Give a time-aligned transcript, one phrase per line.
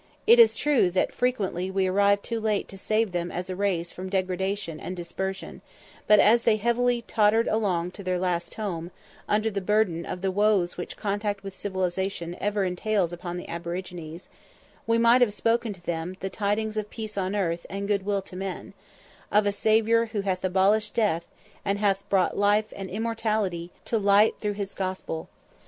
[0.25, 3.91] It is true that frequently we arrived too late to save them as a race
[3.91, 5.61] from degradation and dispersion;
[6.07, 8.89] but as they heavily tottered along to their last home,
[9.29, 14.27] under the burden of the woes which contact with civilization ever entails upon the aborigines,
[14.87, 18.23] we might have spoken to them the tidings of "peace on earth and good will
[18.23, 18.73] to men"
[19.31, 21.27] of a Saviour "who hath abolished death,
[21.63, 25.29] and hath brought life and immortality to light through his gospel."